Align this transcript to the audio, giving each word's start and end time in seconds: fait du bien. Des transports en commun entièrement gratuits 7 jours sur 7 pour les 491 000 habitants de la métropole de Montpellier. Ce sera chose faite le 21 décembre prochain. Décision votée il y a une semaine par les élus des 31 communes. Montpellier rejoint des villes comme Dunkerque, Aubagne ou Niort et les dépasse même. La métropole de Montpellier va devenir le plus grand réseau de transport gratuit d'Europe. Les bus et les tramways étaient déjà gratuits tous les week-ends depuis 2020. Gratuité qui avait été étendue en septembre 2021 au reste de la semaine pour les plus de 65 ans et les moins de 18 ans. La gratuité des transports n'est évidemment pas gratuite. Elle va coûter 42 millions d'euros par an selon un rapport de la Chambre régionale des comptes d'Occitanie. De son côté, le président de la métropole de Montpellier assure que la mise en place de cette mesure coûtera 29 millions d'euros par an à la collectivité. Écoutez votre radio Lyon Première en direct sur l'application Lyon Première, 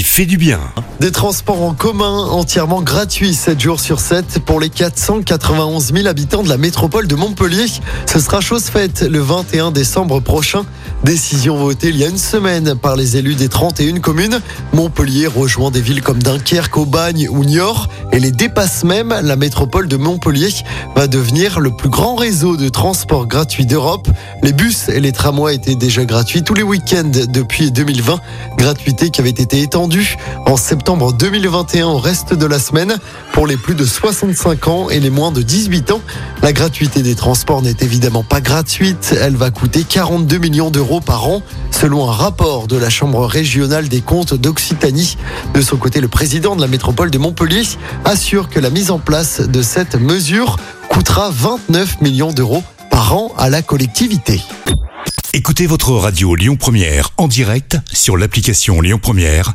fait 0.00 0.24
du 0.24 0.38
bien. 0.38 0.58
Des 1.00 1.10
transports 1.10 1.62
en 1.62 1.74
commun 1.74 2.26
entièrement 2.30 2.80
gratuits 2.80 3.34
7 3.34 3.60
jours 3.60 3.80
sur 3.80 4.00
7 4.00 4.38
pour 4.38 4.60
les 4.60 4.70
491 4.70 5.92
000 5.92 6.06
habitants 6.06 6.42
de 6.42 6.48
la 6.48 6.56
métropole 6.56 7.06
de 7.06 7.14
Montpellier. 7.14 7.66
Ce 8.06 8.18
sera 8.20 8.40
chose 8.40 8.64
faite 8.64 9.02
le 9.02 9.18
21 9.18 9.70
décembre 9.72 10.20
prochain. 10.20 10.64
Décision 11.04 11.56
votée 11.56 11.88
il 11.88 11.96
y 11.96 12.04
a 12.04 12.08
une 12.08 12.18
semaine 12.18 12.74
par 12.76 12.96
les 12.96 13.16
élus 13.16 13.34
des 13.34 13.48
31 13.48 13.98
communes. 13.98 14.40
Montpellier 14.72 15.26
rejoint 15.26 15.70
des 15.70 15.80
villes 15.80 16.02
comme 16.02 16.22
Dunkerque, 16.22 16.78
Aubagne 16.78 17.28
ou 17.28 17.44
Niort 17.44 17.88
et 18.12 18.20
les 18.20 18.30
dépasse 18.30 18.84
même. 18.84 19.08
La 19.22 19.36
métropole 19.36 19.88
de 19.88 19.96
Montpellier 19.96 20.50
va 20.94 21.06
devenir 21.06 21.60
le 21.60 21.70
plus 21.70 21.90
grand 21.90 22.14
réseau 22.14 22.56
de 22.56 22.68
transport 22.68 23.26
gratuit 23.26 23.66
d'Europe. 23.66 24.08
Les 24.42 24.52
bus 24.52 24.88
et 24.88 25.00
les 25.00 25.12
tramways 25.12 25.56
étaient 25.56 25.74
déjà 25.74 26.04
gratuits 26.04 26.44
tous 26.44 26.54
les 26.54 26.62
week-ends 26.62 27.10
depuis 27.28 27.72
2020. 27.72 28.20
Gratuité 28.56 29.10
qui 29.10 29.20
avait 29.20 29.30
été 29.30 29.60
étendue 29.60 29.81
en 30.46 30.56
septembre 30.56 31.12
2021 31.12 31.86
au 31.86 31.98
reste 31.98 32.34
de 32.34 32.46
la 32.46 32.58
semaine 32.58 32.98
pour 33.32 33.46
les 33.46 33.56
plus 33.56 33.74
de 33.74 33.84
65 33.84 34.68
ans 34.68 34.90
et 34.90 35.00
les 35.00 35.10
moins 35.10 35.32
de 35.32 35.42
18 35.42 35.90
ans. 35.90 36.00
La 36.40 36.52
gratuité 36.52 37.02
des 37.02 37.14
transports 37.14 37.62
n'est 37.62 37.76
évidemment 37.80 38.22
pas 38.22 38.40
gratuite. 38.40 39.14
Elle 39.20 39.34
va 39.34 39.50
coûter 39.50 39.82
42 39.82 40.38
millions 40.38 40.70
d'euros 40.70 41.00
par 41.00 41.26
an 41.26 41.42
selon 41.70 42.08
un 42.08 42.12
rapport 42.12 42.68
de 42.68 42.76
la 42.76 42.90
Chambre 42.90 43.26
régionale 43.26 43.88
des 43.88 44.02
comptes 44.02 44.34
d'Occitanie. 44.34 45.16
De 45.54 45.60
son 45.60 45.76
côté, 45.76 46.00
le 46.00 46.08
président 46.08 46.54
de 46.54 46.60
la 46.60 46.68
métropole 46.68 47.10
de 47.10 47.18
Montpellier 47.18 47.62
assure 48.04 48.48
que 48.48 48.60
la 48.60 48.70
mise 48.70 48.92
en 48.92 48.98
place 48.98 49.40
de 49.40 49.62
cette 49.62 49.96
mesure 49.96 50.58
coûtera 50.88 51.30
29 51.30 52.02
millions 52.02 52.32
d'euros 52.32 52.62
par 52.90 53.16
an 53.16 53.32
à 53.36 53.50
la 53.50 53.62
collectivité. 53.62 54.40
Écoutez 55.34 55.66
votre 55.66 55.92
radio 55.92 56.34
Lyon 56.34 56.56
Première 56.56 57.08
en 57.16 57.26
direct 57.26 57.78
sur 57.90 58.18
l'application 58.18 58.82
Lyon 58.82 58.98
Première, 59.00 59.54